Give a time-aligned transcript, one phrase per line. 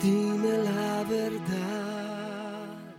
[0.00, 1.58] Dime la verdad.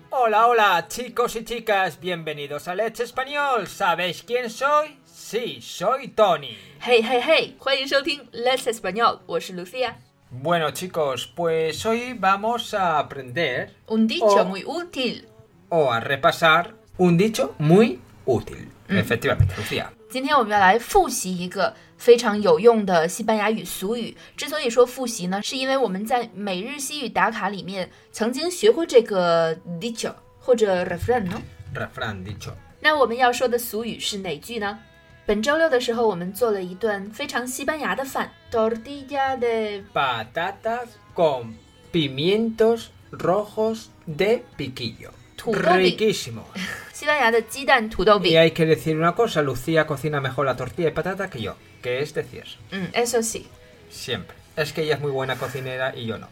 [0.09, 3.67] Hola, hola, chicos y chicas, bienvenidos a Let's Español.
[3.67, 4.97] ¿Sabéis quién soy?
[5.05, 6.57] Sí, soy Tony.
[6.79, 9.95] 嘿嘿嘿，欢迎收听 Let's Español，我是 Lucia。
[10.29, 14.45] Bueno, chicos, pues hoy vamos a aprender Un dicho Oh.
[14.45, 15.27] muy útil。
[15.69, 18.71] o a repasar un dicho muy útil.
[18.89, 19.91] Efectivamente, Lucía.
[20.10, 24.16] 今天我们要来复习一个非常有用的西班牙语俗语。
[24.38, 31.42] 之所以说复习呢，是因为我们在每日西语打卡里面曾经学过这个 dicho 或者 refrán 呢。
[31.74, 32.52] Refrán dicho.
[32.80, 34.78] 那我们要说的俗语是哪句呢？
[35.26, 41.52] 本周六的时候，我们做了一顿非常西班牙的饭，tortilla de Patatas con
[41.92, 45.10] pimientos rojos de piquillo.
[45.37, 45.95] Turobi.
[45.95, 46.43] Riquísimo.
[46.93, 48.39] 西班牙的鸡蛋土豆 Y 饼。
[48.39, 51.55] hay que decir una cosa, Lucía cocina mejor la tortilla de patata que yo.
[51.81, 53.47] Que es decir, 嗯，eso sí。
[53.89, 54.35] siempre.
[54.55, 56.27] Es que ella es muy buena cocinera y yo no.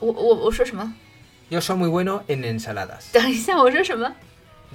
[0.00, 0.94] 我我我说什么？
[1.50, 3.10] Yo soy muy bueno en ensaladas.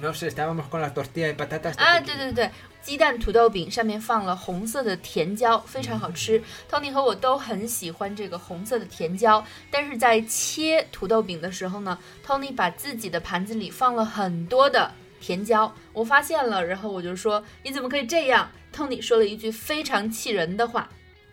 [0.00, 0.12] 一下，我说什么？
[0.12, 1.74] No sé, estábamos con la tortilla de patatas.
[1.74, 2.04] de 啊， piquillo.
[2.04, 2.50] 对对对，
[2.82, 6.42] 鸡蛋土豆饼上面放了红色的甜椒，非常好吃。
[6.68, 18.50] Tony 和我都很喜欢这个红色的甜椒，但是在切土豆饼的时候呢，Tony 把自己的盘子里放了很多的甜椒，我发现了，然后我就说你怎么可以这样？
[18.74, 20.88] Tony 说了一句非常气人的话，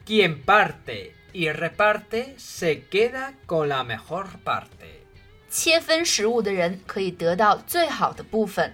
[0.05, 5.01] Quien parte y reparte se queda con la mejor parte.
[5.49, 8.73] 切分食物的人可以得到最好的部分。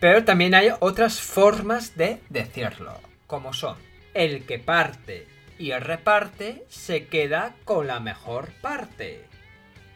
[0.00, 3.76] Pero también hay otras formas de decirlo, como son
[4.14, 5.26] el que parte
[5.58, 9.24] y reparte se queda con la mejor parte.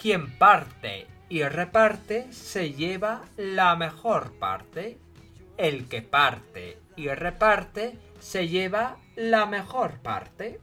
[0.01, 4.99] Quien parte y reparte se lleva la mejor parte.
[5.57, 10.59] El que parte y reparte se lleva la mejor parte.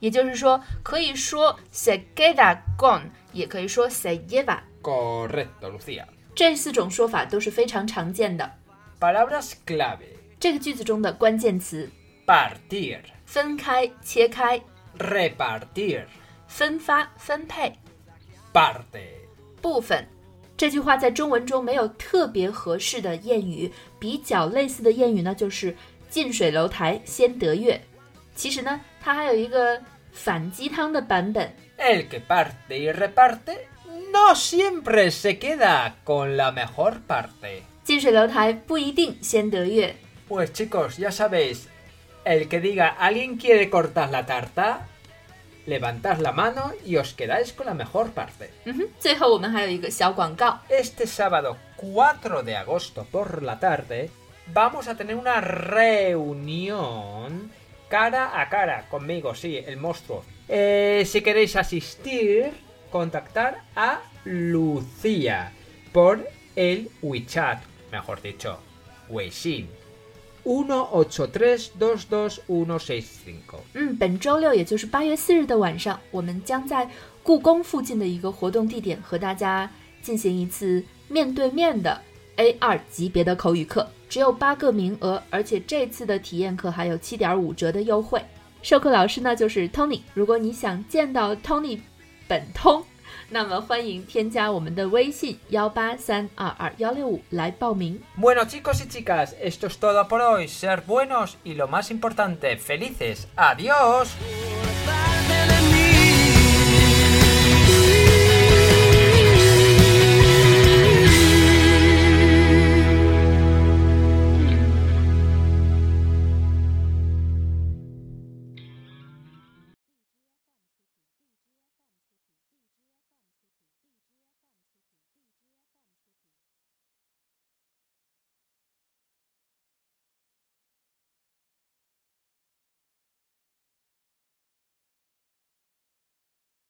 [0.00, 4.62] 也就是说，可以说 se queda con，也可以说 se lleva。
[4.81, 6.05] Correcto, Lucía.
[6.35, 8.49] 这四种说法都是非常常见的。
[8.99, 9.99] Palabras clave.
[10.39, 11.89] 这个句子中的关键词
[12.25, 14.61] Partir, 分开、切开、
[14.97, 16.05] repartir,
[16.47, 17.73] 分发、分配、
[18.53, 18.83] parte.
[19.61, 20.07] 部分。
[20.55, 25.75] 这句话在中文中没有特别合适的谚语，比较类似的谚语呢，就是
[26.09, 27.81] “近水楼台先得月”。
[28.35, 31.53] 其实呢，它还有一个反鸡汤的版本。
[31.77, 33.57] El que parte y reparte
[34.12, 37.62] no siempre se queda con la mejor parte.
[37.84, 39.94] 近水楼台不一定先得月。
[40.28, 41.68] Pues chicos, ya sabéis,
[42.24, 44.86] el que diga alguien quiere cortar la tarta,
[45.66, 48.50] levantad la mano y os quedáis con la mejor parte.
[48.64, 50.58] 嗯哼，最后我们还有一个小广告。
[50.70, 54.10] Este sábado 4 de agosto por la tarde
[54.52, 57.50] vamos a tener una reunión
[57.90, 60.24] cara a cara conmigo, sí, el monstruo.
[60.48, 62.50] Eh, si queréis asistir,
[62.91, 65.51] contactar a Lucía
[65.91, 66.19] por
[66.55, 67.59] el WeChat,
[67.91, 68.57] mejor dicho,
[69.09, 69.65] Weixin.
[70.45, 73.33] 183222165.
[73.73, 76.89] 嗯，本周六也就是八月四日的晚上，我们将在
[77.21, 79.69] 故宫附近的一个活动地点和大家
[80.01, 82.01] 进行一次面对面的
[82.37, 88.23] A 二级别的口语课，只有八个名额，而且这次的体验课还有七点五折的优惠。
[88.61, 91.79] 授课老师呢就是 Tony，如果你想见到 Tony
[92.28, 92.84] 本通，
[93.30, 98.00] 那么欢迎添加我们的微信幺八三二二幺六五来报名。
[98.18, 100.48] Bueno chicos y chicas, esto es todo por hoy.
[100.48, 103.26] Ser buenos y lo más importante, felices.
[103.36, 104.08] Adiós.